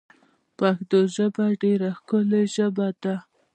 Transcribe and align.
پشتو 0.57 0.99
ژبه 1.15 1.45
ډېره 1.61 1.89
ښکولي 1.97 2.43
ژبه 2.55 2.87
ده 3.03 3.15